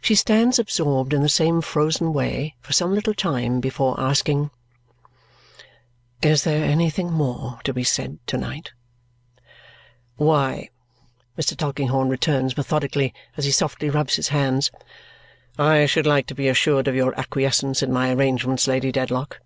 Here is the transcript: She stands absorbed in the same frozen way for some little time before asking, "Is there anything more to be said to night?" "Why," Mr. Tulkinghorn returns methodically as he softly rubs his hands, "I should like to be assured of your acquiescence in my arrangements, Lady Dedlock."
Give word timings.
She 0.00 0.16
stands 0.16 0.58
absorbed 0.58 1.14
in 1.14 1.22
the 1.22 1.28
same 1.28 1.60
frozen 1.60 2.12
way 2.12 2.56
for 2.58 2.72
some 2.72 2.92
little 2.92 3.14
time 3.14 3.60
before 3.60 3.94
asking, 4.00 4.50
"Is 6.22 6.42
there 6.42 6.64
anything 6.64 7.12
more 7.12 7.60
to 7.62 7.72
be 7.72 7.84
said 7.84 8.18
to 8.26 8.36
night?" 8.36 8.72
"Why," 10.16 10.70
Mr. 11.38 11.56
Tulkinghorn 11.56 12.08
returns 12.08 12.56
methodically 12.56 13.14
as 13.36 13.44
he 13.44 13.52
softly 13.52 13.90
rubs 13.90 14.16
his 14.16 14.30
hands, 14.30 14.72
"I 15.56 15.86
should 15.86 16.04
like 16.04 16.26
to 16.26 16.34
be 16.34 16.48
assured 16.48 16.88
of 16.88 16.96
your 16.96 17.14
acquiescence 17.16 17.80
in 17.80 17.92
my 17.92 18.12
arrangements, 18.12 18.66
Lady 18.66 18.90
Dedlock." 18.90 19.38